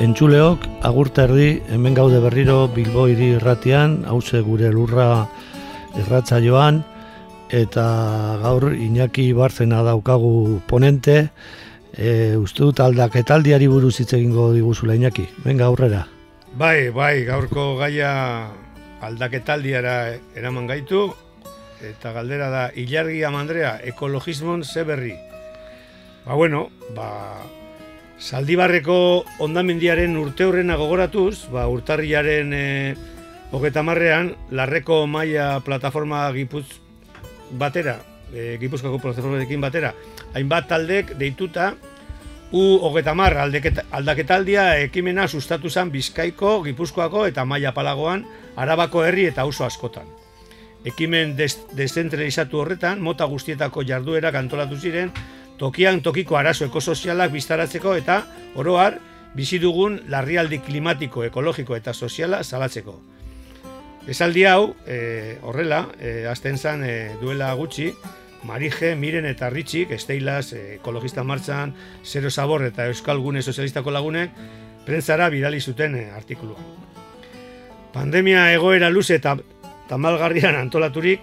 [0.00, 5.26] Entzuleok, agurta erdi, hemen gaude berriro Bilbo hiri irratian, hause gure lurra
[6.00, 6.80] irratza joan,
[7.52, 7.84] eta
[8.40, 11.28] gaur Iñaki Barzena daukagu ponente,
[11.92, 16.06] e, uste dut aldaketaldiari buruz hitz egingo diguzula Iñaki, venga aurrera.
[16.56, 18.12] Bai, bai, gaurko gaia
[19.04, 19.96] aldaketaldiara
[20.34, 21.10] eraman gaitu,
[21.84, 25.14] eta galdera da, Ilargi Amandrea, ekologismon ze berri.
[26.24, 27.42] Ba bueno, ba,
[28.22, 28.96] Zaldibarreko
[29.42, 32.66] ondamendiaren urte horrena gogoratuz, ba, urtarriaren e,
[33.50, 36.64] hogeta marrean, larreko maia plataforma gipuz
[37.58, 37.96] batera,
[38.30, 39.90] e, gipuzkako plataformarekin batera,
[40.38, 41.72] hainbat taldek deituta,
[42.52, 49.42] u hogeta mar aldaketaldia ekimena sustatu zen Bizkaiko, Gipuzkoako eta Maia Palagoan, Arabako herri eta
[49.42, 50.06] auzo askotan.
[50.84, 55.12] Ekimen deszentralizatu horretan, mota guztietako jarduera antolatu ziren,
[55.62, 58.16] tokian tokiko arazo ekosozialak biztaratzeko eta
[58.58, 58.96] oroar
[59.36, 62.96] bizi dugun larrialdi klimatiko, ekologiko eta soziala salatzeko.
[64.10, 67.92] Esaldi hau, e, horrela, e, azten zan e, duela gutxi,
[68.42, 74.34] Marije, Miren eta Ritxik, Esteilaz, e, ekologista martxan, Zero Sabor eta Euskal Gune Sozialistako lagunek,
[74.84, 76.58] prentzara bidali zuten e, artikulua.
[77.94, 79.38] Pandemia egoera luze eta
[79.88, 81.22] tamalgarrian antolaturik,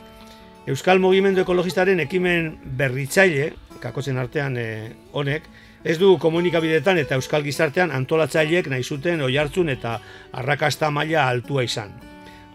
[0.69, 3.51] Euskal Mugimendu Ekologistaren ekimen berritzaile,
[3.81, 4.67] kakotzen artean e,
[5.13, 5.47] honek,
[5.83, 9.99] ez du komunikabidetan eta euskal gizartean antolatzaileek nahi zuten oihartzun eta
[10.41, 11.93] arrakasta maila altua izan.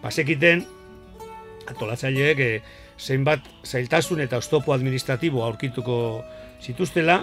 [0.02, 0.64] Basekiten,
[1.70, 2.50] antolatzaileek e,
[2.98, 5.96] zeinbat zailtasun eta oztopo administratibo aurkituko
[6.62, 7.22] zituztela,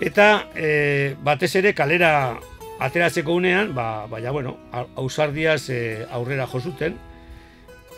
[0.00, 2.38] eta e, batez ere kalera
[2.80, 4.56] ateratzeko unean, ba, baina, bueno,
[4.96, 6.96] ausardiaz e, aurrera jozuten,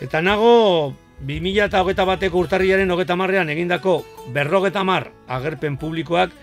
[0.01, 3.99] eta nago 2000 eta hogeta bateko urtarriaren hogeta marrean egindako
[4.33, 6.33] berrogeta mar agerpen publikoak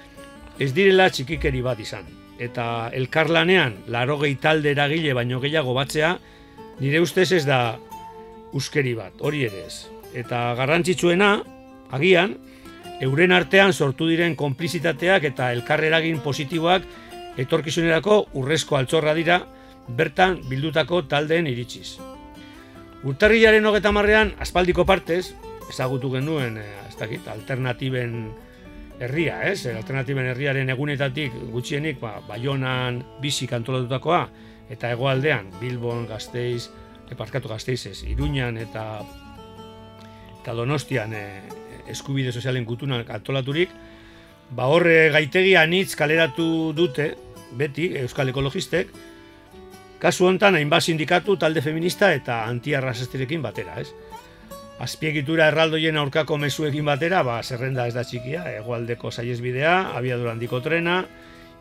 [0.58, 2.06] ez direla txikikeri bat izan.
[2.38, 6.18] Eta elkarlanean laro talde eragile baino gehiago batzea,
[6.80, 7.78] nire ustez ez da
[8.52, 9.86] uskeri bat, hori ere ez.
[10.14, 11.42] Eta garrantzitsuena,
[11.90, 12.36] agian,
[13.00, 16.82] euren artean sortu diren konplizitateak eta elkarreragin positiboak
[17.36, 19.42] etorkizunerako urrezko altzorra dira,
[19.88, 21.98] bertan bildutako taldeen iritsiz.
[23.06, 25.34] Urtarrilaren hogeta marrean, aspaldiko partez,
[25.70, 28.32] ezagutu genuen, eh, ez dakit, alternatiben
[28.98, 29.66] herria, ez?
[29.70, 34.24] Alternatiben herriaren egunetatik gutxienik, ba, Baionan bizi kantolatutakoa,
[34.70, 36.70] eta hegoaldean Bilbon, Gasteiz,
[37.10, 39.02] Eparkatu Gasteizez, Iruñan eta
[40.40, 41.22] eta Donostian e,
[41.88, 43.70] eskubide sozialen gutunan antolaturik,
[44.50, 47.14] ba horre gaitegia anitz kaleratu dute,
[47.56, 48.92] beti, Euskal Ekologistek,
[49.98, 53.88] Kasu hontan hainbat sindikatu talde feminista eta antiarrasastirekin batera, ez?
[54.78, 61.00] Azpiegitura erraldoien aurkako mezuekin batera, ba, zerrenda ez da txikia, egualdeko saiesbidea, abiadura handiko trena,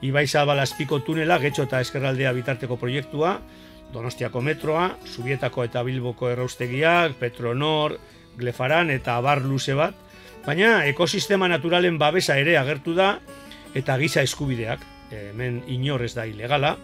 [0.06, 3.40] Ibai Zabalazpiko tunela, getxo eta eskerraldea bitarteko proiektua,
[3.90, 7.96] Donostiako metroa, Subietako eta Bilboko erraustegiak, Petronor,
[8.38, 9.96] Glefaran eta Abar luze bat,
[10.46, 13.16] baina ekosistema naturalen babesa ere agertu da
[13.74, 16.75] eta giza eskubideak, hemen inorez da ilegala,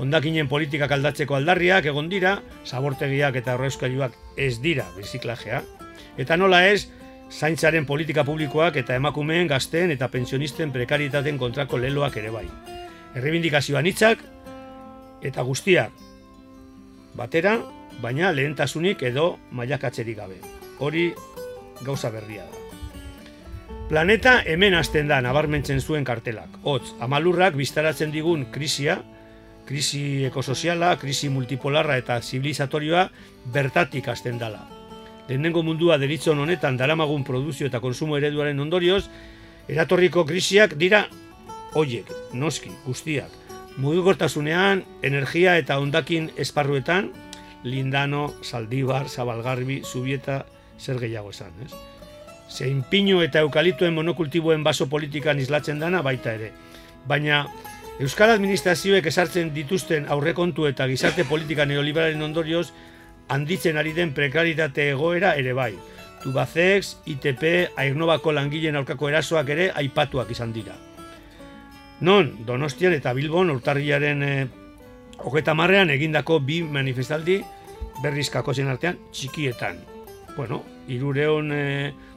[0.00, 5.62] Hondakinen politikak aldatzeko aldarriak egon dira, zabortegiak eta horrezkailuak ez dira biziklajea.
[6.18, 6.88] Eta nola ez,
[7.32, 12.46] zaintzaren politika publikoak eta emakumeen gazten eta pensionisten prekaritaten kontrako leloak ere bai.
[13.16, 14.24] Errebindikazioan hitzak
[15.22, 15.92] eta guztiak
[17.14, 17.58] batera,
[18.00, 20.40] baina lehentasunik edo mailakatzerik gabe.
[20.80, 21.12] Hori
[21.84, 22.60] gauza berria da.
[23.88, 26.48] Planeta hemen hasten da nabarmentzen zuen kartelak.
[26.62, 29.02] Hotz, amalurrak biztaratzen digun krisia,
[29.66, 33.08] krisi ekosoziala, krisi multipolarra eta zibilizatorioa
[33.54, 34.64] bertatik hasten dala.
[35.28, 39.04] Lehenengo mundua deritzon honetan daramagun produzio eta konsumo ereduaren ondorioz,
[39.68, 41.06] eratorriko krisiak dira
[41.74, 43.30] hoiek, noski, guztiak.
[43.80, 47.12] Mugikortasunean, energia eta ondakin esparruetan,
[47.64, 50.42] Lindano, Saldibar, Zabalgarbi, Zubieta,
[50.78, 51.70] zer gehiago esan, ez?
[52.52, 56.50] Zein pinu eta eukaliptuen monokultiboen baso politikan islatzen dana baita ere.
[57.08, 57.46] Baina
[58.02, 62.72] Euskal Administrazioek esartzen dituzten aurrekontu eta gizarte politika neoliberalen ondorioz
[63.30, 65.76] handitzen ari den prekaritate egoera ere bai.
[66.24, 67.44] Tubacex, ITP,
[67.78, 70.74] Airnovako langileen aurkako erasoak ere aipatuak izan dira.
[72.02, 74.32] Non, Donostian eta Bilbon urtarriaren e,
[75.22, 77.38] hogeta marrean egindako bi manifestaldi
[78.02, 79.78] berrizkako zen artean txikietan.
[80.34, 81.62] Bueno, irureon e,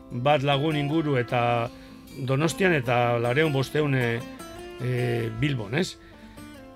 [0.10, 1.70] bat lagun inguru eta
[2.26, 4.08] Donostian eta lareon bosteun e,
[4.82, 5.98] e, Bilbon, ez?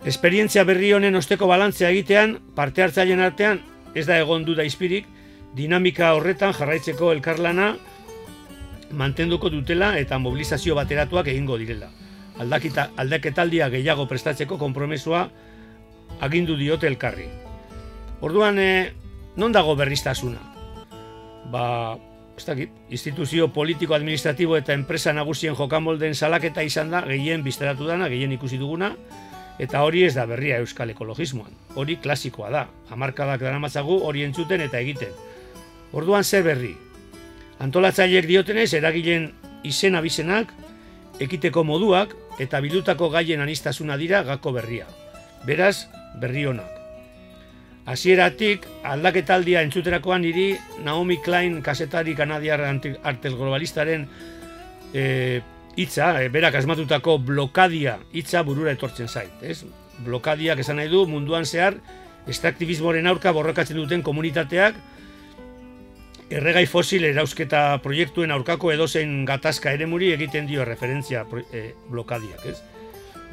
[0.07, 3.61] Esperientzia berri honen osteko balantzea egitean, parte hartzaileen artean,
[3.95, 5.07] ez da egon duda izpirik,
[5.55, 7.73] dinamika horretan jarraitzeko elkarlana
[8.91, 11.89] mantenduko dutela eta mobilizazio bateratuak egingo direla.
[12.39, 15.27] Aldakita, aldaketaldia gehiago prestatzeko konpromesua
[16.23, 17.27] agindu diote elkarri.
[18.21, 18.93] Orduan, e,
[19.35, 20.39] non dago berriztasuna?
[21.51, 21.97] Ba,
[22.39, 28.07] ez dakit, instituzio politiko, administratibo eta enpresa nagusien jokamolden salaketa izan da, gehien bizteratu dana,
[28.07, 28.93] gehien ikusi duguna,
[29.59, 31.51] eta hori ez da berria euskal ekologismoan.
[31.75, 35.11] Hori klasikoa da, hamarkadak dara matzagu hori entzuten eta egiten.
[35.91, 36.73] Orduan zer berri?
[37.59, 39.31] Antolatzaileek diotenez, eragilen
[39.67, 40.55] izen abizenak,
[41.19, 44.87] ekiteko moduak eta bildutako gaien anistasuna dira gako berria.
[45.43, 45.89] Beraz,
[46.23, 46.78] berri honak.
[47.89, 50.51] Hasieratik aldaketaldia entzuterakoan hiri
[50.85, 54.03] Naomi Klein kasetari kanadiar artel globalistaren
[54.93, 55.41] e,
[55.75, 59.63] hitza, e, berak asmatutako blokadia hitza burura etortzen zait, ez?
[60.05, 61.79] Blokadiak esan nahi du munduan zehar
[62.29, 64.77] extraktivismoren aurka borrokatzen duten komunitateak
[66.29, 72.59] erregai fosil erausketa proiektuen aurkako edozein gatazka ere muri egiten dio referentzia e, blokadiak, ez?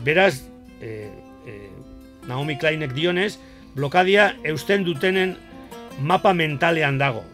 [0.04, 0.46] Beraz,
[0.80, 1.10] e,
[1.44, 1.58] e,
[2.26, 3.36] Naomi Kleinek dionez,
[3.76, 5.36] blokadia eusten dutenen
[6.00, 7.24] mapa mentalean dago.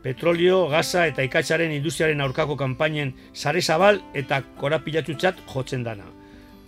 [0.00, 6.08] Petrolio, gaza eta ikatzaren industriaren aurkako kanpainen sare zabal eta korapilatutxat jotzen dana.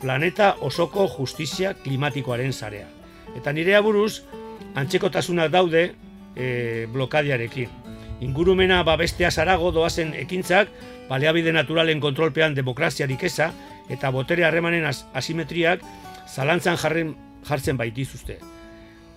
[0.02, 2.86] Planeta osoko justizia klimatikoaren sarea.
[3.36, 4.20] Eta nire buruz,
[4.76, 5.94] antzekotasunak daude
[6.36, 7.68] e, blokadiarekin.
[8.20, 10.68] Ingurumena babestea zarago doazen ekintzak,
[11.08, 13.50] baleabide naturalen kontrolpean demokraziarik eza
[13.88, 15.80] eta botere harremanen asimetriak
[16.28, 17.16] zalantzan jarren
[17.48, 18.51] jartzen baitizuzte.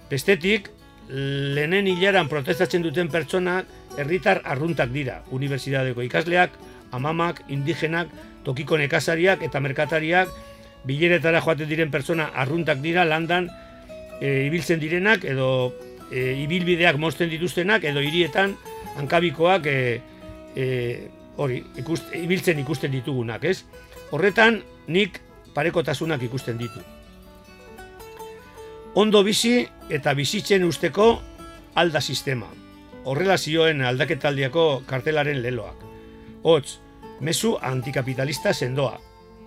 [0.10, 0.70] Bestetik,
[1.10, 6.56] lehenen hilaran protestatzen duten pertsonak herritar arruntak dira, unibertsitateko ikasleak,
[6.96, 8.10] amamak, indigenak,
[8.46, 10.30] tokiko nekazariak eta merkatariak,
[10.86, 13.50] bileretara joaten diren pertsona arruntak dira landan
[14.22, 15.74] e, ibiltzen direnak edo
[16.12, 18.54] e, ibilbideak mozten dituztenak edo hirietan
[19.00, 19.78] hankabikoak e,
[20.56, 20.66] e,
[21.42, 21.64] hori,
[22.22, 23.64] ibiltzen ikusten ditugunak, ez?
[24.14, 25.20] Horretan, nik
[25.58, 26.95] parekotasunak ikusten ditu
[28.96, 31.22] ondo bizi eta bizitzen usteko
[31.76, 32.48] alda sistema.
[33.04, 35.84] Horrela zioen aldaketaldiako kartelaren leloak.
[36.44, 36.80] Hots,
[37.20, 38.98] mezu antikapitalista sendoa.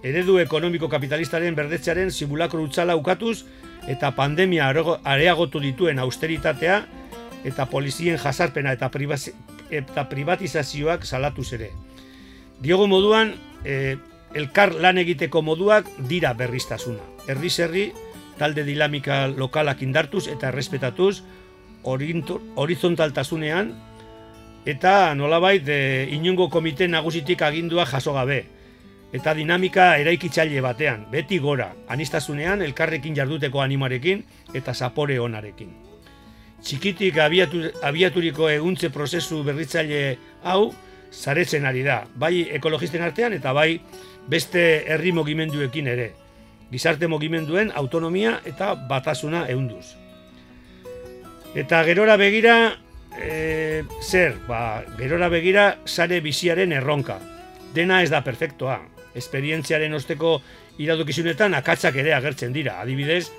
[0.05, 3.45] Eredu ekonomiko kapitalistaren berdetzearen simulakro utzala ukatuz
[3.89, 6.83] eta pandemia areagotu dituen austeritatea
[7.49, 8.91] eta polizien jasarpena eta,
[9.71, 11.73] eta privatizazioak salatuz ere.
[12.61, 13.35] Diogo moduan,
[13.65, 13.97] e,
[14.35, 17.03] elkar lan egiteko moduak dira berriztasuna.
[17.27, 17.93] Herri herri
[18.39, 21.23] talde dinamika lokalak indartuz eta errespetatuz
[21.85, 23.75] horizontaltasunean
[24.67, 28.45] eta nolabait e, inungo komite nagusitik agindua jaso gabe
[29.13, 34.21] eta dinamika eraikitzaile batean, beti gora, anistasunean elkarrekin jarduteko animarekin
[34.55, 35.71] eta zapore onarekin.
[36.61, 40.75] Txikitik abiatu, abiaturiko eguntze prozesu berritzaile hau
[41.13, 43.81] zaretzen ari da, bai ekologisten artean eta bai
[44.29, 46.11] beste herri mogimenduekin ere
[46.73, 49.97] gizarte mogimenduen autonomia eta batasuna eunduz.
[51.57, 52.77] Eta gerora begira,
[53.17, 57.19] e, zer, ba, gerora begira sare biziaren erronka.
[57.75, 58.79] Dena ez da perfektoa.
[59.19, 60.39] Esperientziaren osteko
[60.79, 62.79] iradokizunetan akatzak ere agertzen dira.
[62.83, 63.31] Adibidez,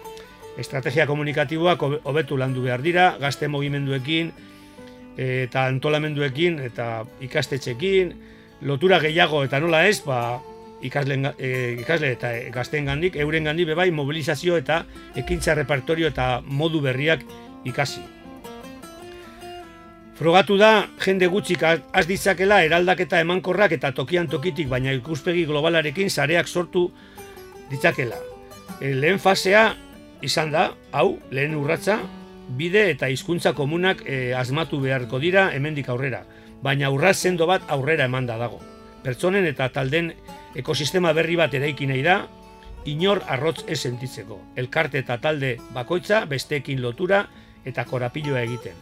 [0.60, 4.34] estrategia komunikatiboak hobetu landu behar dira, gazte mogimenduekin,
[5.20, 8.14] eta antolamenduekin, eta ikastetxekin,
[8.68, 10.40] lotura gehiago eta nola ez, ba,
[10.82, 11.50] ikasle, e,
[11.82, 14.84] ikasle eta gazten gandik, euren gandik bebai mobilizazio eta
[15.20, 17.26] ekintza repertorio eta modu berriak
[17.66, 18.02] ikasi.
[20.20, 26.48] Frogatu da, jende gutxik az ditzakela eraldaketa emankorrak eta tokian tokitik, baina ikuspegi globalarekin sareak
[26.48, 26.90] sortu
[27.70, 28.20] ditzakela.
[28.82, 29.70] E, lehen fasea
[30.22, 32.02] izan da, hau, lehen urratza,
[32.50, 36.26] bide eta hizkuntza komunak e, asmatu beharko dira hemendik aurrera,
[36.64, 38.60] baina urrat sendo bat aurrera emanda dago.
[39.04, 40.12] Pertsonen eta talden
[40.60, 42.20] ekosistema berri bat eraiki nahi da,
[42.90, 44.40] inor arrotz ez sentitzeko.
[44.60, 47.26] Elkarte eta talde bakoitza besteekin lotura
[47.66, 48.78] eta korapiloa egiten.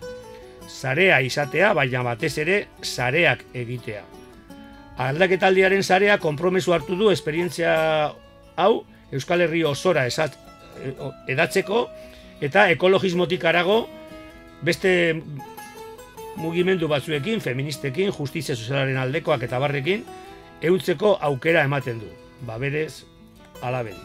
[0.68, 4.04] Zarea izatea, baina batez ere, zareak egitea.
[4.98, 7.74] Aldaketaldiaren zarea konpromesu hartu du esperientzia
[8.58, 10.36] hau Euskal Herri osora esat,
[11.30, 11.86] edatzeko
[12.44, 13.86] eta ekologismotik arago
[14.66, 14.92] beste
[16.38, 20.06] mugimendu batzuekin, feministekin, justizia sozialaren aldekoak eta barrekin,
[20.62, 22.10] euntzeko aukera ematen du.
[22.46, 23.06] Ba berez,
[23.62, 24.02] alabedi.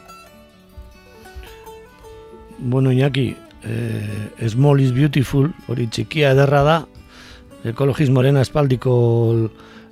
[2.58, 3.34] Bueno, Iñaki,
[3.64, 6.76] eh, small is beautiful, hori txikia ederra da,
[7.64, 8.94] ekologismoaren aspaldiko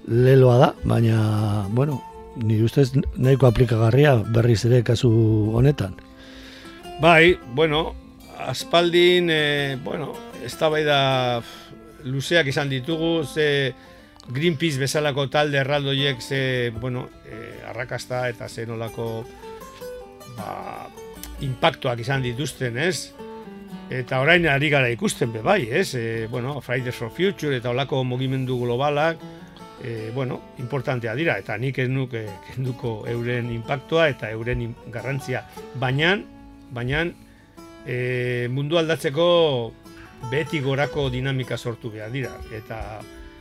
[0.08, 2.00] leloa da, baina, bueno,
[2.36, 5.10] nire ustez nahiko aplikagarria berriz ere kasu
[5.56, 5.96] honetan.
[7.00, 7.94] Bai, bueno,
[8.46, 10.12] aspaldin, e, bueno,
[10.44, 11.00] ez da bai da
[12.04, 13.74] luzeak izan ditugu, ze
[14.30, 19.24] Greenpeace bezalako talde erraldoiek ze, bueno, e, arrakasta eta ze nolako
[20.36, 20.88] ba,
[21.40, 23.12] impactuak izan dituzten, ez?
[23.90, 25.94] Eta orain ari gara ikusten be bai, ez?
[25.94, 29.18] E, bueno, Fridays for Future eta olako mugimendu globalak,
[29.82, 35.46] e, bueno, importantea dira, eta nik ez nuke kenduko euren impactua eta euren garrantzia.
[35.80, 36.18] Baina,
[36.70, 37.06] baina
[37.86, 39.72] e, mundu aldatzeko
[40.28, 42.34] beti gorako dinamika sortu behar dira.
[42.52, 43.00] Eta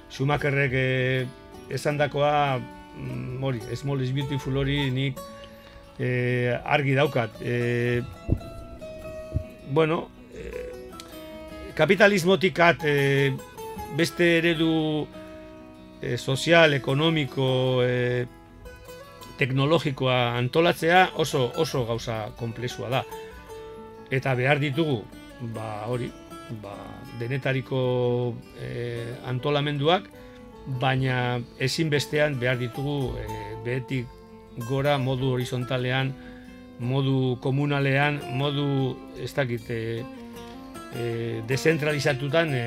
[0.09, 1.27] Schumacherrek e,
[1.69, 5.19] esan dakoa, mm, hori, small is beautiful hori nik
[5.99, 7.41] e, argi daukat.
[7.41, 8.01] E,
[9.69, 12.97] bueno, e, kapitalismotikat e,
[13.97, 15.07] beste eredu
[16.01, 18.25] e, sozial, ekonomiko, e,
[19.39, 23.03] teknologikoa antolatzea oso oso gauza komplexua da.
[24.11, 25.03] Eta behar ditugu,
[25.53, 26.09] ba hori,
[26.63, 26.75] ba,
[27.19, 30.09] denetariko e, antolamenduak,
[30.79, 33.27] baina ezinbestean behar ditugu e,
[33.65, 34.07] behetik
[34.69, 36.13] gora modu horizontalean,
[36.79, 40.03] modu komunalean, modu ez dakit, e,
[40.95, 41.05] e,
[41.47, 42.65] dezentralizatutan e,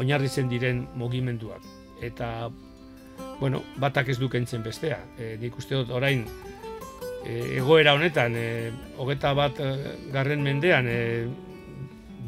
[0.00, 1.62] oinarritzen diren mugimenduak
[2.02, 2.50] eta
[3.38, 4.98] bueno, batak ez dukentzen bestea.
[5.18, 6.24] E, nik uste dut orain
[7.26, 9.70] e, egoera honetan, e, hogeta bat e,
[10.14, 11.51] garren mendean, e,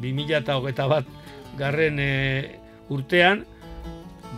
[0.01, 1.09] 2000 eta hogeta bat
[1.59, 2.59] garren e,
[2.91, 3.45] urtean,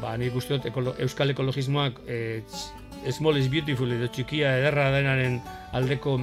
[0.01, 2.41] ba, nik uste dut euskal ekologismoak e,
[3.11, 5.39] small is beautiful edo txikia ederra denaren
[5.77, 6.17] aldeko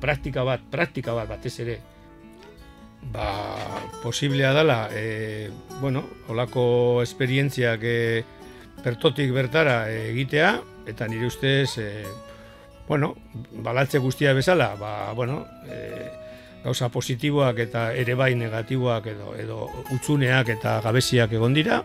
[0.00, 1.78] praktika bat, praktika bat batez ere,
[3.12, 3.28] ba,
[4.02, 7.98] posiblea dela, e, bueno, olako esperientziak e,
[8.84, 10.54] bertotik bertara egitea,
[10.88, 12.04] eta nire ustez, e,
[12.88, 13.14] bueno,
[13.64, 16.27] balatze guztia bezala, ba, bueno, e,
[16.68, 19.62] gauza positiboak eta ere bai negatiboak edo, edo
[19.96, 21.82] utzuneak eta gabeziak egon dira,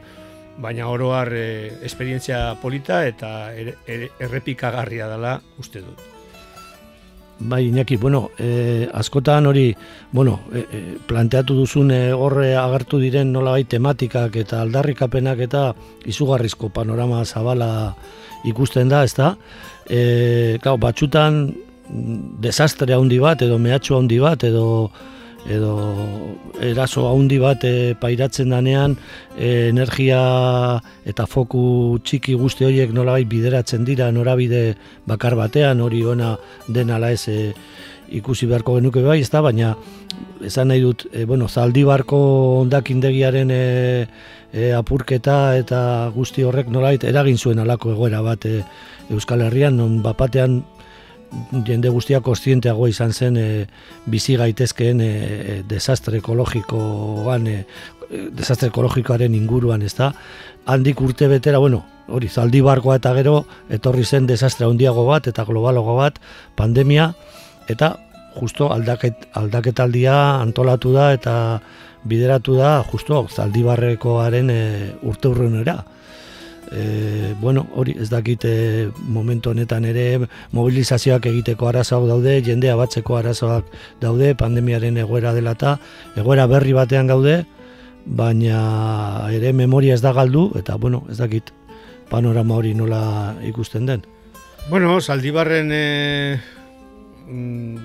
[0.59, 1.45] baina oroar e,
[1.87, 6.09] esperientzia polita eta errepikagarria dela uste dut.
[7.43, 9.73] Bai, Iñaki, bueno, e, askotan hori,
[10.11, 15.63] bueno, e, planteatu duzun horre agertu diren nolabait tematikak eta aldarrikapenak eta
[16.05, 17.95] izugarrizko panorama zabala
[18.43, 19.33] ikusten da, ezta?
[19.89, 21.47] Eh, claro, batzutan
[22.43, 24.91] desastre handi bat edo mehatxu handi bat edo
[25.43, 25.73] edo
[26.63, 28.95] eraso handi bat e, pairatzen danean
[29.35, 30.21] e, energia
[31.05, 37.11] eta foku txiki guzti horiek nolabait bideratzen dira norabide bakar batean hori ona den ala
[37.11, 37.51] ez e,
[38.13, 39.41] ikusi beharko genuke bai, ezta?
[39.41, 39.73] Baina
[40.45, 42.19] esan nahi dut, e, bueno, zaldibarko
[42.61, 43.61] ondakindegiaren e,
[44.53, 48.61] e, apurketa eta guzti horrek nolait eragin zuen alako egoera bat e,
[49.11, 50.61] Euskal Herrian, non bapatean
[51.65, 53.47] jende guztia kostienteago izan zen e,
[54.05, 55.11] bizi gaitezkeen e,
[55.69, 57.57] desastre ekologikoan e,
[58.33, 60.11] desastre ekologikoaren inguruan, ez da?
[60.69, 65.45] Handik urte betera, bueno, hori zaldi barkoa eta gero, etorri zen desastre handiago bat eta
[65.47, 66.19] globalogo bat,
[66.55, 67.13] pandemia,
[67.69, 67.95] eta
[68.35, 71.35] justo aldaket, aldaketaldia antolatu da eta
[72.03, 74.61] bideratu da justo zaldibarrekoaren e,
[75.07, 75.81] urte urrenera
[76.71, 83.65] e, bueno, hori ez dakite momentu honetan ere mobilizazioak egiteko arazoak daude, jendea batzeko arazoak
[84.01, 85.77] daude, pandemiaren egoera dela eta
[86.15, 87.43] egoera berri batean gaude,
[88.05, 91.53] baina ere memoria ez da galdu, eta bueno, ez dakit
[92.09, 94.05] panorama hori nola ikusten den.
[94.69, 96.39] Bueno, Zaldibarren e,
[97.27, 97.77] mm,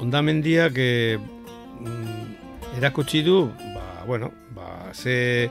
[0.00, 5.50] ondamendiak e, mm, erakutsi du, ba, bueno, ba, ze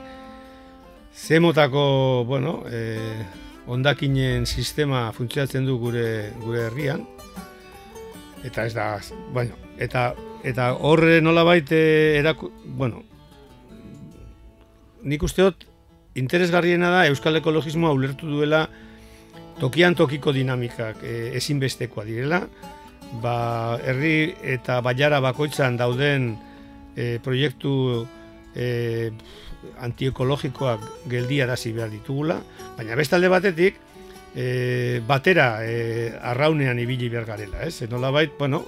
[1.20, 3.26] zemotako, bueno, e,
[3.70, 7.04] ondakinen sistema funtzionatzen du gure gure herrian.
[8.44, 8.94] Eta ez da,
[9.34, 13.02] bueno, eta eta horre nolabait eh, eraku, bueno,
[15.04, 15.66] nik usteot
[16.20, 18.64] interesgarriena da euskal ekologismoa ulertu duela
[19.60, 22.40] tokian tokiko dinamikak e, ezinbestekoa direla
[23.22, 26.32] ba, herri eta baiara bakoitzan dauden
[26.96, 28.06] e, proiektu
[28.54, 29.10] e,
[29.80, 32.40] antiekologikoak geldiarazi behar ditugula,
[32.76, 33.78] baina bestalde batetik,
[34.34, 37.82] e, batera e, arraunean ibili behar garela, ez?
[37.90, 38.64] Nola bait, bueno,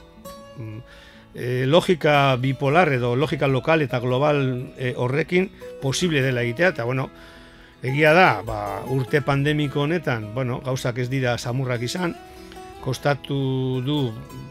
[1.34, 7.10] e, logika bipolar edo logika lokal eta global e, horrekin posible dela egitea, eta bueno,
[7.82, 12.14] egia da, ba, urte pandemiko honetan, bueno, gauzak ez dira samurrak izan,
[12.82, 13.98] kostatu du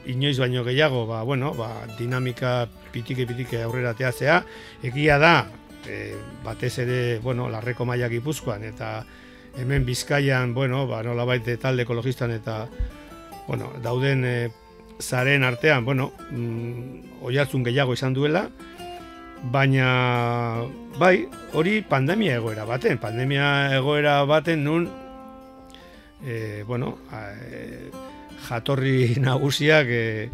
[0.08, 4.42] inoiz baino gehiago, ba, bueno, ba, dinamika pitike-pitike aurrera teatzea,
[4.84, 5.36] egia da,
[5.88, 9.06] e, batez ere, bueno, larreko maila gipuzkoan, eta
[9.58, 12.68] hemen Bizkaian, bueno, ba, nola baite talde ekologistan eta
[13.48, 14.52] bueno, dauden e,
[15.02, 18.48] zaren artean, bueno, mm, oiartzun gehiago izan duela,
[19.52, 20.64] baina
[21.00, 24.88] bai, hori pandemia egoera baten, pandemia egoera baten nun
[26.24, 27.90] e, bueno, e,
[28.48, 30.30] jatorri nagusiak e,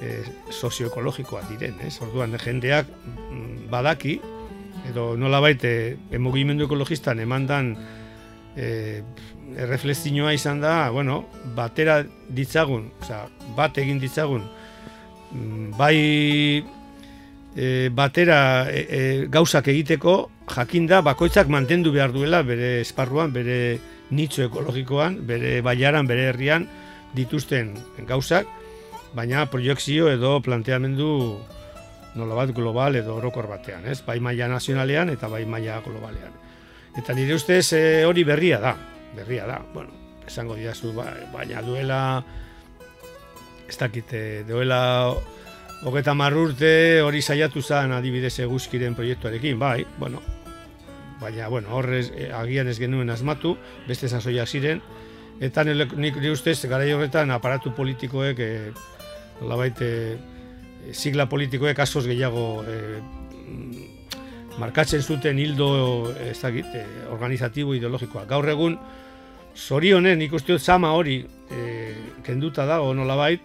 [0.00, 0.18] e,
[0.50, 1.96] sozioekologikoak diren, ez?
[2.02, 4.18] Orduan jendeak mm, badaki
[4.88, 7.74] edo nola baite emugimendu ekologistan emandan
[8.56, 9.02] e,
[9.58, 11.24] erreflexioa izan da, bueno,
[11.56, 13.24] batera ditzagun, oza,
[13.56, 14.44] bat egin ditzagun,
[15.32, 15.96] mm, bai
[17.56, 23.78] e, batera e, e, gauzak egiteko, jakinda bakoitzak mantendu behar duela bere esparruan, bere
[24.10, 26.66] nitxo ekologikoan, bere baiaran, bere herrian
[27.14, 27.74] dituzten
[28.06, 28.46] gauzak,
[29.14, 31.10] baina proiektzio edo planteamendu
[32.14, 34.00] nolabat global edo orokor batean, ez?
[34.06, 36.34] Bai maila nazionalean eta bai maila globalean.
[36.98, 38.74] Eta nire ustez e, hori berria da,
[39.14, 39.60] berria da.
[39.74, 39.94] Bueno,
[40.26, 42.00] esango didazu, ba, baina duela,
[43.68, 44.80] ez dakite, eh, duela
[45.86, 50.20] hogeta marrurte hori saiatu zen adibidez eguzkiren proiektuarekin, bai, bueno,
[51.20, 54.82] baina, bueno, horrez e, agian ez genuen asmatu, beste zazoia ziren,
[55.40, 58.50] eta nik nire ustez, gara horretan aparatu politikoek, e,
[59.46, 59.78] labait,
[60.92, 62.76] sigla politikoek asoz gehiago e,
[64.60, 65.70] markatzen zuten hildo
[66.20, 68.26] ez dakit, eh, organizatibo ideologikoa.
[68.28, 68.76] Gaur egun,
[69.56, 71.94] zorionen nik uste dut zama hori e,
[72.26, 73.42] kenduta dago nolabait,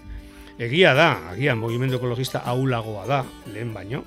[0.59, 3.21] egia da, agian mogimendu ekologista aulagoa da,
[3.53, 4.03] lehen baino,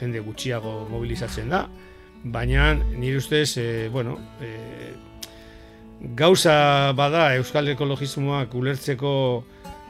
[0.00, 1.66] jende gutxiago mobilizatzen da,
[2.24, 4.52] baina nire ustez, e, bueno, e,
[6.18, 9.12] gauza bada Euskal Ekologismoak ulertzeko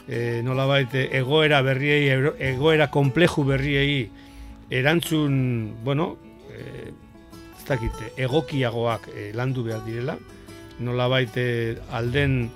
[0.08, 2.10] e, nolabait egoera berriei,
[2.52, 4.10] egoera kompleju berriei
[4.72, 6.16] erantzun, bueno,
[6.50, 6.92] e,
[7.58, 10.16] ez dakit, egokiagoak e, landu behar direla,
[10.82, 11.44] nola baite
[11.92, 12.46] alden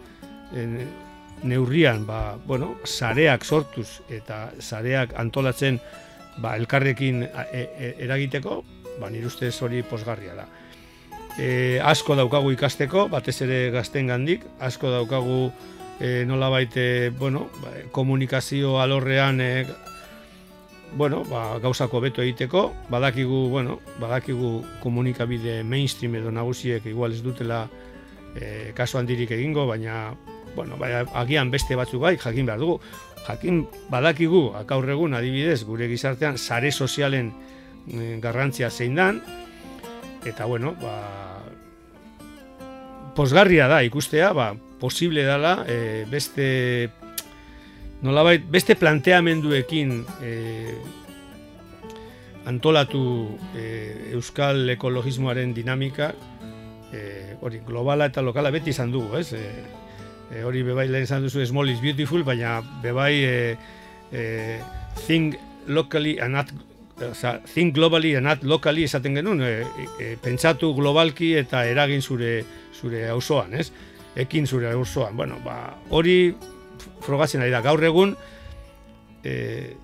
[0.54, 0.86] e,
[1.46, 5.80] neurrian, ba, bueno, zareak sortuz eta zareak antolatzen
[6.40, 8.62] ba, elkarrekin e, eragiteko,
[9.00, 10.46] ba, nire ustez hori posgarria da.
[11.36, 15.50] E, asko daukagu ikasteko, batez ere gazten gandik, asko daukagu
[16.00, 19.66] e, nola baite, bueno, ba, komunikazio alorrean e,
[20.96, 27.66] bueno, ba, gauzako beto egiteko, badakigu, bueno, badakigu komunikabide mainstream edo nagusiek igual ez dutela
[28.36, 30.14] e, kasu handirik egingo, baina,
[30.54, 32.80] bueno, bai, agian beste batzuk bai, jakin behar dugu.
[33.26, 37.32] Jakin badakigu, akaur egun adibidez, gure gizartean, sare sozialen
[37.88, 39.20] e, garrantzia zein dan,
[40.24, 40.94] eta, bueno, ba,
[43.16, 46.90] posgarria da ikustea, ba, posible dala, e, beste
[48.02, 50.32] nolabait beste planteamenduekin e,
[52.46, 53.02] antolatu
[53.56, 56.12] e, euskal ekologismoaren dinamika
[56.92, 57.00] e,
[57.40, 59.32] hori globala eta lokala beti izan dugu, ez?
[59.34, 63.34] E, hori bebai lehen izan duzu small is beautiful, baina bebai e,
[64.12, 64.22] e,
[65.06, 65.36] think
[65.66, 66.50] locally and not
[66.96, 69.66] Oza, think globally and not locally esaten genuen, e,
[70.00, 72.38] e, pentsatu globalki eta eragin zure
[72.72, 73.68] zure auzoan, ez?
[74.16, 75.16] Ekin zure auzoan.
[75.16, 76.34] Bueno, ba, hori
[77.04, 77.60] frogatzen ari da.
[77.64, 78.16] Gaur egun,
[79.24, 79.76] e,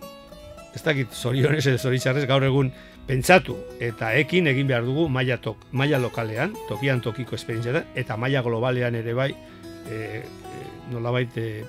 [0.75, 2.73] ez dakit, zorionez edo zoritzarrez, gaur egun
[3.07, 8.43] pentsatu eta ekin egin behar dugu maila, tok, maila lokalean, tokian tokiko esperientzia eta maila
[8.47, 11.65] globalean ere bai, e, e, nolabait e,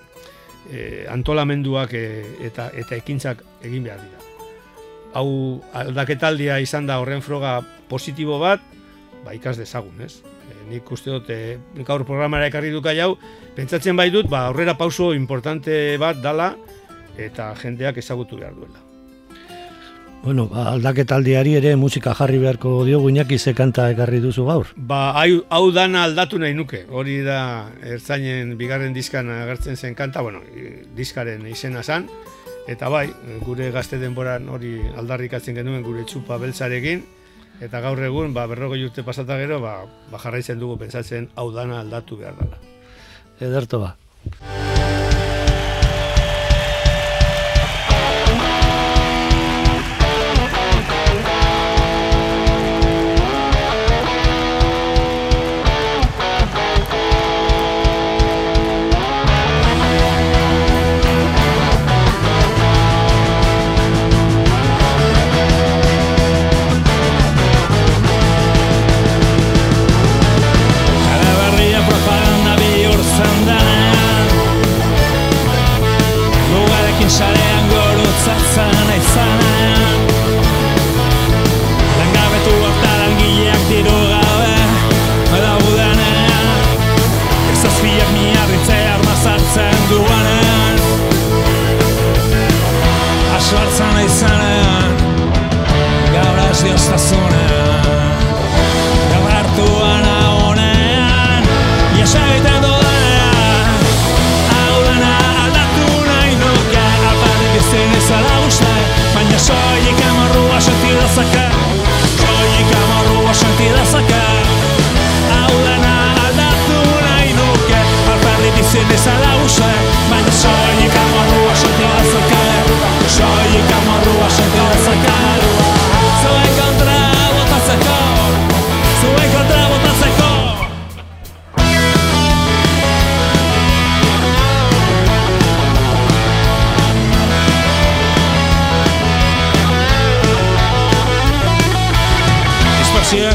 [0.69, 2.06] e, antolamenduak e,
[2.49, 4.21] eta eta ekintzak egin behar dira.
[5.13, 8.62] Hau aldaketaldia izan da horren froga positibo bat,
[9.26, 10.21] ba ikas dezagun, ez?
[10.69, 13.17] Nik uste dut e, gaur programara ekarri duka jau,
[13.56, 16.54] pentsatzen bai dut, ba, aurrera pauso importante bat dala
[17.17, 18.82] eta jendeak ezagutu behar duela.
[20.23, 24.69] Bueno, ba, aldaketaldiari ere musika jarri beharko diogu inaki ze kanta ekarri duzu gaur.
[24.78, 26.86] Ba, hau, hau dana aldatu nahi nuke.
[26.89, 30.39] Hori da ertzainen bigarren diskan agertzen zen kanta, bueno,
[30.95, 32.08] diskaren izena zan.
[32.71, 33.10] Eta bai,
[33.43, 37.04] gure gazte denboran hori aldarrikatzen genuen gure txupa beltzarekin.
[37.63, 39.78] Eta gaur egun, ba, berrogei urte pasata gero, ba,
[40.12, 42.60] ba jarraitzen dugu pentsatzen hau dana aldatu behar dela.
[43.39, 43.95] Ederto ba.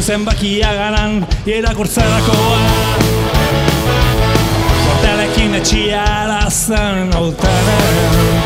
[0.09, 2.61] zenbakia garan irakurtzerakoa
[4.87, 8.39] Hortelekin etxia arazen altaren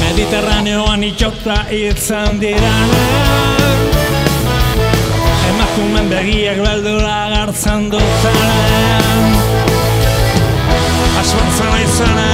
[0.00, 2.90] Mediterraneoan itxota itzen diran
[5.52, 9.24] Emakumen begiak beldura gartzen dutaren
[11.22, 12.30] Asbatzen aizana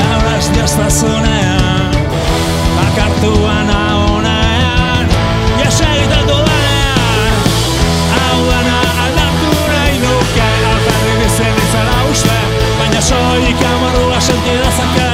[0.00, 1.58] Gaur ez diastazunea
[2.78, 4.23] Bakartuan ahona
[13.04, 15.08] soik amorua senti dezake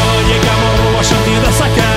[0.00, 1.88] Horiek amorua senti dezake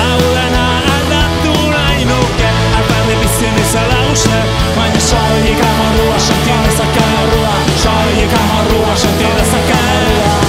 [0.00, 4.42] Hau dena aldatu nahi nuke Alpande bizin izela uste
[4.76, 7.08] Baina soik amorua senti dezake
[7.82, 10.39] Soik amorua senti dezake